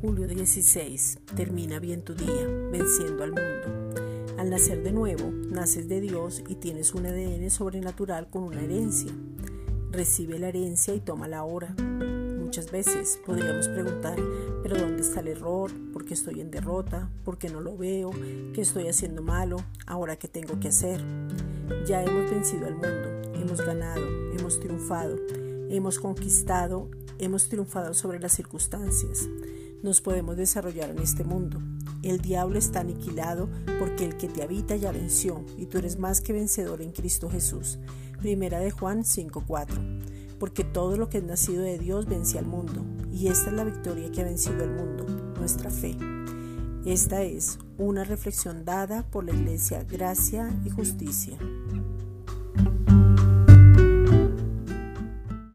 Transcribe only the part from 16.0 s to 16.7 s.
qué estoy en